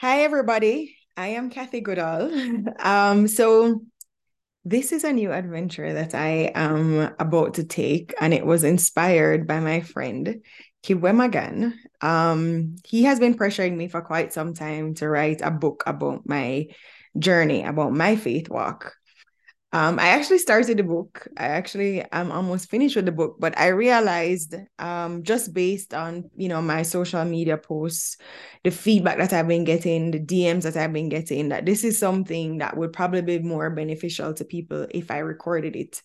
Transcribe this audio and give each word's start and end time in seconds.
Hi, 0.00 0.22
everybody. 0.22 0.96
I 1.14 1.36
am 1.36 1.50
Cathy 1.50 1.82
Goodall. 1.82 2.30
Um, 2.80 3.28
so 3.28 3.82
this 4.64 4.92
is 4.92 5.04
a 5.04 5.12
new 5.12 5.30
adventure 5.30 5.92
that 5.92 6.14
I 6.14 6.52
am 6.54 7.14
about 7.18 7.52
to 7.54 7.64
take, 7.64 8.14
and 8.18 8.32
it 8.32 8.46
was 8.46 8.64
inspired 8.64 9.46
by 9.46 9.60
my 9.60 9.82
friend 9.82 10.42
Kibwe 10.82 11.14
Magan. 11.14 11.78
Um, 12.00 12.76
he 12.82 13.02
has 13.02 13.20
been 13.20 13.34
pressuring 13.34 13.76
me 13.76 13.88
for 13.88 14.00
quite 14.00 14.32
some 14.32 14.54
time 14.54 14.94
to 14.94 15.06
write 15.06 15.42
a 15.42 15.50
book 15.50 15.82
about 15.86 16.26
my 16.26 16.68
journey, 17.18 17.62
about 17.62 17.92
my 17.92 18.16
faith 18.16 18.48
walk. 18.48 18.94
Um, 19.72 20.00
I 20.00 20.08
actually 20.08 20.38
started 20.38 20.78
the 20.78 20.82
book. 20.82 21.28
I 21.36 21.44
actually 21.44 22.04
I'm 22.12 22.32
almost 22.32 22.68
finished 22.68 22.96
with 22.96 23.06
the 23.06 23.12
book, 23.12 23.36
but 23.38 23.56
I 23.56 23.68
realized 23.68 24.56
um, 24.80 25.22
just 25.22 25.54
based 25.54 25.94
on 25.94 26.28
you 26.36 26.48
know 26.48 26.60
my 26.60 26.82
social 26.82 27.24
media 27.24 27.56
posts, 27.56 28.16
the 28.64 28.72
feedback 28.72 29.18
that 29.18 29.32
I've 29.32 29.46
been 29.46 29.62
getting, 29.62 30.10
the 30.10 30.18
DMs 30.18 30.64
that 30.64 30.76
I've 30.76 30.92
been 30.92 31.08
getting, 31.08 31.50
that 31.50 31.66
this 31.66 31.84
is 31.84 31.98
something 31.98 32.58
that 32.58 32.76
would 32.76 32.92
probably 32.92 33.22
be 33.22 33.38
more 33.38 33.70
beneficial 33.70 34.34
to 34.34 34.44
people 34.44 34.86
if 34.90 35.08
I 35.10 35.18
recorded 35.18 35.76
it 35.76 36.02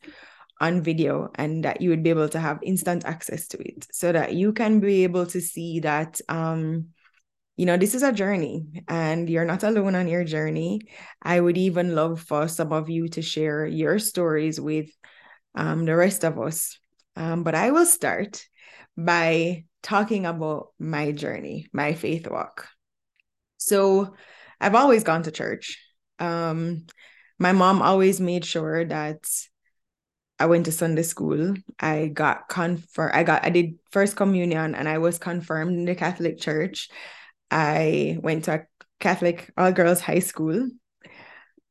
on 0.61 0.81
video 0.81 1.29
and 1.35 1.65
that 1.65 1.81
you 1.81 1.89
would 1.89 2.03
be 2.03 2.11
able 2.11 2.29
to 2.29 2.39
have 2.39 2.59
instant 2.63 3.03
access 3.05 3.47
to 3.47 3.57
it 3.57 3.87
so 3.91 4.11
that 4.11 4.33
you 4.33 4.53
can 4.53 4.79
be 4.79 5.03
able 5.03 5.25
to 5.25 5.41
see 5.41 5.81
that 5.81 6.21
um 6.29 6.87
you 7.55 7.65
know, 7.65 7.77
this 7.77 7.95
is 7.95 8.03
a 8.03 8.11
journey 8.11 8.83
and 8.87 9.29
you're 9.29 9.45
not 9.45 9.63
alone 9.63 9.95
on 9.95 10.07
your 10.07 10.23
journey. 10.23 10.81
I 11.21 11.39
would 11.39 11.57
even 11.57 11.95
love 11.95 12.21
for 12.21 12.47
some 12.47 12.73
of 12.73 12.89
you 12.89 13.07
to 13.09 13.21
share 13.21 13.65
your 13.65 13.97
stories 13.99 14.59
with 14.59 14.89
um, 15.55 15.85
the 15.85 15.95
rest 15.95 16.23
of 16.23 16.39
us. 16.39 16.77
Um, 17.15 17.43
but 17.43 17.55
I 17.55 17.71
will 17.71 17.85
start 17.85 18.45
by 18.97 19.65
talking 19.81 20.25
about 20.25 20.69
my 20.79 21.11
journey, 21.11 21.67
my 21.71 21.93
faith 21.93 22.27
walk. 22.29 22.67
So 23.57 24.15
I've 24.59 24.75
always 24.75 25.03
gone 25.03 25.23
to 25.23 25.31
church. 25.31 25.79
Um, 26.19 26.85
my 27.39 27.53
mom 27.53 27.81
always 27.81 28.19
made 28.19 28.43
sure 28.43 28.83
that 28.85 29.23
I 30.39 30.47
went 30.47 30.65
to 30.65 30.71
Sunday 30.71 31.03
school. 31.03 31.53
I 31.79 32.07
got 32.07 32.49
confirmed. 32.49 33.13
I 33.15 33.23
got 33.23 33.45
I 33.45 33.49
did 33.49 33.79
first 33.91 34.17
communion 34.17 34.75
and 34.75 34.87
I 34.87 34.97
was 34.97 35.17
confirmed 35.17 35.71
in 35.71 35.85
the 35.85 35.95
Catholic 35.95 36.39
Church. 36.39 36.89
I 37.51 38.17
went 38.21 38.45
to 38.45 38.53
a 38.53 38.65
Catholic 38.99 39.51
all 39.57 39.71
girls 39.71 40.01
high 40.01 40.19
school. 40.19 40.69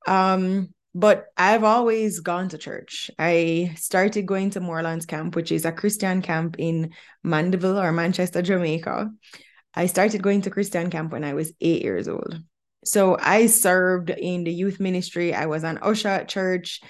Um, 0.07 0.71
but 0.95 1.27
I've 1.37 1.65
always 1.65 2.21
gone 2.21 2.49
to 2.51 2.59
church. 2.59 3.11
I 3.19 3.75
started 3.77 4.27
going 4.27 4.51
to 4.51 4.61
Moorlands 4.61 5.07
Camp, 5.07 5.35
which 5.35 5.51
is 5.51 5.65
a 5.65 5.73
Christian 5.73 6.23
camp 6.23 6.57
in 6.59 6.93
Mandeville 7.25 7.81
or 7.81 7.91
Manchester, 7.91 8.43
Jamaica. 8.43 9.11
I 9.75 9.87
started 9.87 10.23
going 10.23 10.43
to 10.43 10.51
Christian 10.51 10.91
camp 10.91 11.11
when 11.11 11.25
I 11.25 11.35
was 11.35 11.53
eight 11.61 11.83
years 11.83 12.07
old. 12.07 12.39
So 12.85 13.17
I 13.19 13.47
served 13.47 14.11
in 14.11 14.45
the 14.45 14.53
youth 14.53 14.79
ministry. 14.79 15.35
I 15.35 15.47
was 15.47 15.65
an 15.65 15.79
usher 15.83 16.09
at 16.09 16.29
church. 16.29 16.81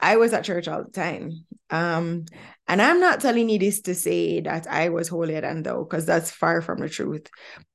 I 0.00 0.16
was 0.16 0.32
at 0.32 0.44
church 0.44 0.68
all 0.68 0.84
the 0.84 0.90
time. 0.90 1.44
Um, 1.70 2.24
and 2.66 2.82
I'm 2.82 3.00
not 3.00 3.20
telling 3.20 3.48
you 3.48 3.58
this 3.58 3.80
to 3.82 3.94
say 3.94 4.40
that 4.40 4.66
I 4.66 4.88
was 4.88 5.08
holier 5.08 5.40
than 5.40 5.62
thou, 5.62 5.84
because 5.84 6.06
that's 6.06 6.30
far 6.30 6.62
from 6.62 6.80
the 6.80 6.88
truth. 6.88 7.28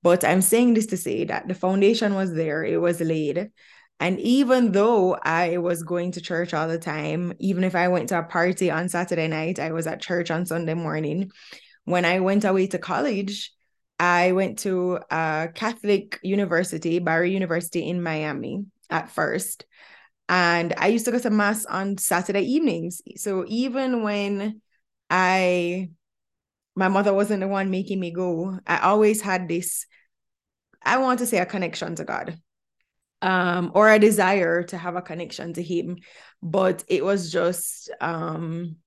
But 0.03 0.23
I'm 0.23 0.41
saying 0.41 0.73
this 0.73 0.87
to 0.87 0.97
say 0.97 1.25
that 1.25 1.47
the 1.47 1.53
foundation 1.53 2.15
was 2.15 2.33
there, 2.33 2.63
it 2.63 2.77
was 2.77 2.99
laid. 2.99 3.51
And 3.99 4.19
even 4.19 4.73
though 4.73 5.15
I 5.15 5.57
was 5.57 5.83
going 5.83 6.11
to 6.13 6.21
church 6.21 6.53
all 6.53 6.67
the 6.67 6.77
time, 6.77 7.33
even 7.39 7.63
if 7.63 7.75
I 7.75 7.87
went 7.87 8.09
to 8.09 8.19
a 8.19 8.23
party 8.23 8.69
on 8.69 8.89
Saturday 8.89 9.27
night, 9.27 9.59
I 9.59 9.71
was 9.71 9.87
at 9.87 10.01
church 10.01 10.29
on 10.31 10.45
Sunday 10.45 10.73
morning. 10.73 11.31
When 11.85 12.03
I 12.03 12.19
went 12.19 12.43
away 12.43 12.67
to 12.67 12.77
college, 12.77 13.53
I 13.97 14.33
went 14.33 14.59
to 14.59 14.99
a 15.09 15.47
Catholic 15.53 16.19
university, 16.23 16.99
Barry 16.99 17.31
University 17.31 17.87
in 17.87 18.03
Miami 18.03 18.65
at 18.89 19.09
first. 19.09 19.65
And 20.27 20.73
I 20.77 20.87
used 20.87 21.05
to 21.05 21.11
go 21.11 21.19
to 21.19 21.29
mass 21.29 21.65
on 21.65 21.97
Saturday 21.97 22.41
evenings. 22.41 23.01
So 23.17 23.45
even 23.47 24.01
when 24.01 24.61
I, 25.09 25.89
my 26.75 26.87
mother 26.87 27.13
wasn't 27.13 27.41
the 27.41 27.47
one 27.47 27.69
making 27.69 27.99
me 27.99 28.11
go, 28.11 28.59
I 28.65 28.79
always 28.79 29.21
had 29.21 29.47
this, 29.47 29.85
I 30.83 30.97
want 30.97 31.19
to 31.19 31.27
say 31.27 31.37
a 31.37 31.45
connection 31.45 31.95
to 31.95 32.03
God 32.03 32.39
um, 33.21 33.71
or 33.73 33.91
a 33.91 33.99
desire 33.99 34.63
to 34.63 34.77
have 34.77 34.95
a 34.95 35.01
connection 35.01 35.53
to 35.53 35.63
Him. 35.63 35.97
But 36.41 36.83
it 36.87 37.05
was 37.05 37.31
just, 37.31 37.91
um, 38.01 38.77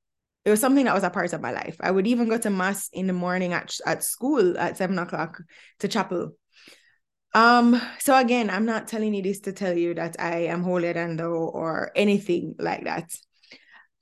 it 0.44 0.50
was 0.50 0.60
something 0.60 0.86
that 0.86 0.94
was 0.94 1.04
a 1.04 1.10
part 1.10 1.32
of 1.32 1.40
my 1.40 1.52
life. 1.52 1.76
I 1.80 1.90
would 1.90 2.06
even 2.06 2.28
go 2.28 2.38
to 2.38 2.50
mass 2.50 2.88
in 2.92 3.06
the 3.06 3.12
morning 3.12 3.52
at, 3.52 3.76
at 3.86 4.02
school 4.02 4.58
at 4.58 4.76
seven 4.76 4.98
o'clock 4.98 5.40
to 5.80 5.88
chapel 5.88 6.32
um, 7.34 7.80
so 7.98 8.16
again, 8.16 8.50
I'm 8.50 8.64
not 8.64 8.88
telling 8.88 9.14
you 9.14 9.22
this 9.22 9.40
to 9.40 9.52
tell 9.52 9.76
you 9.76 9.94
that 9.94 10.16
I 10.18 10.46
am 10.46 10.62
holier 10.62 10.94
than 10.94 11.16
thou 11.16 11.32
or 11.32 11.92
anything 11.94 12.54
like 12.58 12.84
that. 12.84 13.14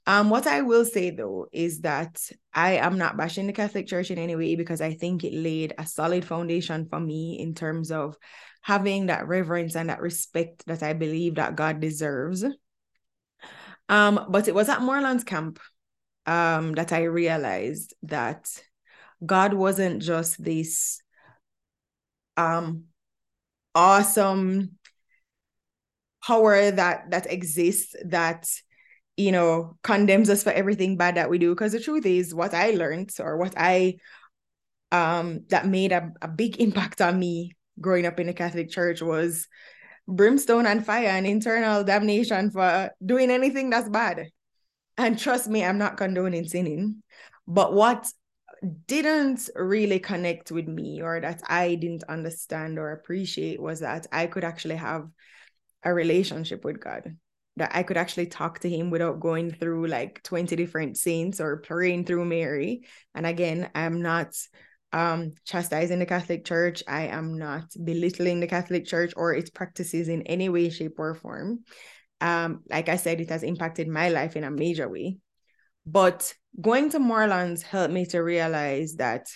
Um, 0.09 0.31
what 0.31 0.47
I 0.47 0.63
will 0.63 0.85
say 0.85 1.11
though 1.11 1.49
is 1.53 1.81
that 1.81 2.21
I 2.55 2.75
am 2.75 2.97
not 2.97 3.17
bashing 3.17 3.49
the 3.49 3.53
Catholic 3.53 3.89
Church 3.89 4.13
in 4.13 4.19
any 4.19 4.37
way 4.37 4.55
because 4.55 4.81
I 4.81 4.95
think 4.95 5.25
it 5.25 5.35
laid 5.35 5.75
a 5.79 5.87
solid 5.87 6.25
foundation 6.25 6.87
for 6.89 7.01
me 7.01 7.41
in 7.41 7.55
terms 7.55 7.91
of 7.91 8.17
having 8.63 9.07
that 9.07 9.27
reverence 9.27 9.75
and 9.75 9.91
that 9.91 10.01
respect 10.01 10.65
that 10.67 10.85
I 10.85 10.93
believe 10.93 11.35
that 11.37 11.57
God 11.57 11.81
deserves. 11.81 12.45
Um, 13.89 14.27
but 14.29 14.47
it 14.47 14.55
was 14.55 14.69
at 14.69 14.83
Moorlands 14.83 15.25
Camp 15.25 15.59
um 16.27 16.73
that 16.73 16.93
I 16.93 17.05
realized 17.05 17.95
that 18.03 18.49
God 19.25 19.55
wasn't 19.55 20.03
just 20.03 20.43
this 20.43 21.01
um 22.37 22.85
awesome 23.77 24.73
power 26.27 26.71
that 26.71 27.11
that 27.11 27.31
exists 27.31 27.95
that 28.07 28.49
you 29.17 29.31
know 29.31 29.77
condemns 29.83 30.31
us 30.31 30.43
for 30.43 30.51
everything 30.51 30.97
bad 30.97 31.15
that 31.17 31.31
we 31.31 31.39
do. 31.39 31.55
Because 31.55 31.73
the 31.73 31.81
truth 31.81 32.07
is 32.07 32.35
what 32.35 32.55
i 32.55 32.71
learned 32.71 33.11
or 33.21 33.37
what 33.37 33.55
i 33.57 33.97
um 34.91 35.43
that 35.51 35.67
made 35.67 35.93
a, 35.93 36.11
a 36.23 36.29
big 36.29 36.61
impact 36.61 37.01
on 37.01 37.19
me 37.19 37.53
growing 37.81 38.07
up 38.07 38.19
in 38.19 38.27
the 38.27 38.33
catholic 38.33 38.71
church 38.71 39.03
was 39.03 39.47
brimstone 40.09 40.67
and 40.67 40.87
fire 40.87 41.09
and 41.09 41.27
eternal 41.27 41.85
damnation 41.85 42.51
for 42.51 42.91
doing 43.05 43.31
anything 43.31 43.71
that's 43.71 43.89
bad. 43.89 44.29
And 44.97 45.19
trust 45.19 45.49
me 45.49 45.63
i'm 45.65 45.79
not 45.79 45.99
condoning 45.99 46.49
sinning. 46.49 47.03
But 47.47 47.75
what 47.75 48.11
didn't 48.87 49.49
really 49.55 49.99
connect 49.99 50.51
with 50.51 50.69
me 50.69 51.03
or 51.03 51.21
that 51.21 51.43
I 51.49 51.75
didn't 51.75 52.05
understand 52.05 52.79
or 52.79 52.93
appreciate 52.93 53.61
was 53.61 53.81
that 53.81 54.07
I 54.13 54.27
could 54.27 54.45
actually 54.45 54.77
have 54.77 55.09
a 55.83 55.93
relationship 55.93 56.65
with 56.65 56.81
God. 56.81 57.17
That 57.57 57.71
I 57.75 57.83
could 57.83 57.97
actually 57.97 58.27
talk 58.27 58.59
to 58.61 58.69
him 58.69 58.91
without 58.91 59.21
going 59.21 59.51
through 59.51 59.87
like 59.87 60.23
20 60.23 60.55
different 60.57 60.99
saints 60.99 61.41
or 61.41 61.59
praying 61.59 62.05
through 62.05 62.27
Mary. 62.27 62.83
And 63.15 63.27
again, 63.27 63.71
I'm 63.75 64.03
not 64.03 64.37
um 64.93 65.33
chastising 65.45 65.99
the 65.99 66.07
Catholic 66.07 66.45
Church. 66.45 66.83
I 66.87 67.07
am 67.07 67.39
not 67.39 67.65
belittling 67.83 68.41
the 68.41 68.47
Catholic 68.47 68.87
Church 68.87 69.15
or 69.17 69.33
its 69.33 69.51
practices 69.51 70.09
in 70.09 70.23
any 70.23 70.49
way, 70.49 70.69
shape, 70.69 70.99
or 70.99 71.15
form. 71.15 71.65
Um, 72.21 72.63
like 72.69 72.89
I 72.89 72.97
said, 72.97 73.21
it 73.21 73.31
has 73.31 73.43
impacted 73.43 73.89
my 73.89 74.11
life 74.11 74.37
in 74.37 74.45
a 74.45 74.51
major 74.51 74.89
way. 74.89 75.19
But 75.87 76.35
going 76.61 76.91
to 76.91 76.99
Moorlands 76.99 77.63
helped 77.63 77.93
me 77.93 78.07
to 78.07 78.21
realize 78.21 78.95
that 78.97 79.29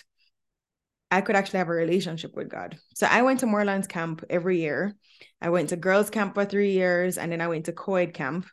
I 1.09 1.21
could 1.21 1.35
actually 1.35 1.59
have 1.59 1.67
a 1.67 1.73
relationship 1.73 2.35
with 2.35 2.49
God. 2.49 2.77
So 2.95 3.05
I 3.09 3.21
went 3.21 3.41
to 3.41 3.45
Moorlands 3.45 3.87
camp 3.87 4.23
every 4.29 4.61
year. 4.61 4.95
I 5.41 5.49
went 5.49 5.69
to 5.69 5.75
girls 5.75 6.09
camp 6.09 6.35
for 6.35 6.45
three 6.45 6.71
years 6.71 7.17
and 7.17 7.31
then 7.31 7.41
I 7.41 7.49
went 7.49 7.65
to 7.65 7.73
co-ed 7.73 8.13
camp. 8.13 8.47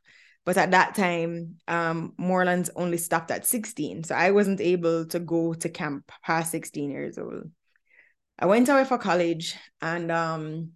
But 0.45 0.57
at 0.57 0.73
that 0.73 0.95
time, 0.95 1.57
um, 1.69 2.15
Moorlands 2.19 2.71
only 2.75 2.97
stopped 2.97 3.31
at 3.31 3.47
16. 3.47 4.05
So 4.05 4.15
I 4.15 4.33
wasn't 4.33 4.61
able 4.61 5.07
to 5.07 5.21
go 5.21 5.55
to 5.55 5.69
camp 5.69 6.11
past 6.25 6.51
16 6.51 6.91
years 6.91 7.19
old. 7.19 7.51
I 8.39 8.47
went 8.47 8.69
away 8.69 8.85
for 8.85 8.99
college 8.99 9.55
and 9.81 10.11
um, 10.11 10.71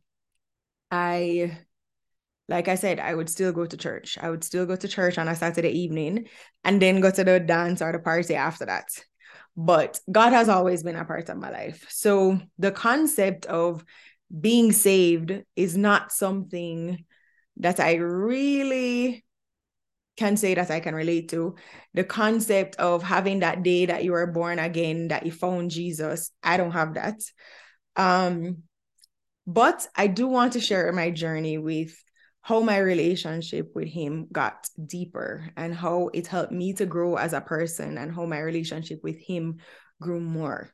I 0.91 1.59
like 2.53 2.69
I 2.69 2.77
said, 2.77 3.01
I 3.01 3.15
would 3.15 3.29
still 3.29 3.53
go 3.53 3.67
to 3.67 3.77
church. 3.77 4.19
I 4.21 4.31
would 4.31 4.45
still 4.45 4.67
go 4.67 4.77
to 4.77 4.89
church 4.89 5.19
on 5.19 5.29
a 5.29 5.35
Saturday 5.35 5.71
evening 5.71 6.29
and 6.65 6.81
then 6.81 7.01
go 7.01 7.11
to 7.11 7.25
the 7.25 7.41
dance 7.41 7.83
or 7.83 7.93
the 7.93 7.99
party 7.99 8.35
after 8.35 8.67
that. 8.67 8.89
But 9.57 9.99
God 10.11 10.33
has 10.33 10.49
always 10.49 10.83
been 10.83 10.97
a 10.97 11.05
part 11.05 11.29
of 11.29 11.39
my 11.39 11.51
life. 11.51 11.87
So 11.89 12.41
the 12.59 12.71
concept 12.71 13.47
of 13.47 13.85
being 14.41 14.73
saved 14.73 15.43
is 15.57 15.77
not 15.77 16.13
something 16.13 17.05
that 17.59 17.81
I 17.81 17.95
really 17.97 19.25
can 20.17 20.37
say 20.37 20.55
that 20.55 20.71
I 20.71 20.81
can 20.81 20.95
relate 20.95 21.31
to. 21.31 21.57
The 21.95 22.05
concept 22.05 22.77
of 22.77 23.03
having 23.03 23.41
that 23.41 23.63
day 23.63 23.87
that 23.87 24.05
you 24.05 24.13
were 24.13 24.27
born 24.27 24.59
again, 24.59 25.09
that 25.09 25.25
you 25.25 25.33
found 25.33 25.71
Jesus, 25.71 26.31
I 26.43 26.57
don't 26.57 26.73
have 26.73 26.95
that. 26.95 27.21
Um, 27.97 28.63
but 29.47 29.87
I 29.97 30.07
do 30.07 30.29
want 30.29 30.53
to 30.55 30.61
share 30.61 30.93
my 30.93 31.11
journey 31.11 31.59
with 31.59 31.95
how 32.43 32.61
my 32.61 32.79
relationship 32.79 33.71
with 33.75 33.89
him 33.89 34.27
got 34.33 34.69
deeper 34.85 35.49
and 35.57 35.75
how 35.75 36.11
it 36.13 36.27
helped 36.27 36.53
me 36.53 36.73
to 36.75 36.87
grow 36.87 37.17
as 37.17 37.33
a 37.33 37.41
person 37.41 37.97
and 37.97 38.13
how 38.13 38.27
my 38.27 38.41
relationship 38.41 39.01
with 39.03 39.19
him 39.19 39.59
grew 40.01 40.21
more. 40.21 40.69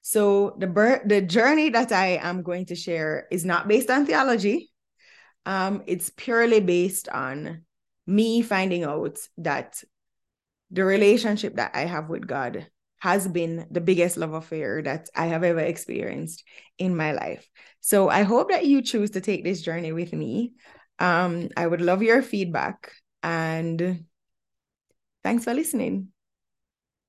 So 0.00 0.56
the 0.58 1.02
the 1.04 1.20
journey 1.20 1.70
that 1.70 1.92
I 1.92 2.18
am 2.22 2.42
going 2.42 2.66
to 2.66 2.76
share 2.76 3.26
is 3.30 3.44
not 3.44 3.68
based 3.68 3.90
on 3.90 4.06
theology. 4.06 4.70
Um, 5.44 5.82
it's 5.86 6.10
purely 6.10 6.60
based 6.60 7.08
on 7.08 7.64
me 8.06 8.42
finding 8.42 8.84
out 8.84 9.18
that 9.38 9.82
the 10.70 10.84
relationship 10.84 11.56
that 11.56 11.72
I 11.74 11.84
have 11.84 12.08
with 12.08 12.26
God 12.26 12.66
has 13.00 13.28
been 13.28 13.66
the 13.70 13.80
biggest 13.80 14.16
love 14.16 14.34
affair 14.34 14.82
that 14.82 15.08
I 15.14 15.26
have 15.26 15.44
ever 15.44 15.60
experienced 15.60 16.44
in 16.78 16.96
my 16.96 17.12
life. 17.12 17.48
So 17.80 18.08
I 18.08 18.22
hope 18.22 18.50
that 18.50 18.66
you 18.66 18.82
choose 18.82 19.10
to 19.10 19.20
take 19.20 19.44
this 19.44 19.62
journey 19.62 19.92
with 19.92 20.12
me. 20.12 20.54
Um, 20.98 21.48
I 21.56 21.66
would 21.66 21.80
love 21.80 22.02
your 22.02 22.22
feedback 22.22 22.92
and 23.22 24.04
thanks 25.22 25.44
for 25.44 25.54
listening. 25.54 26.12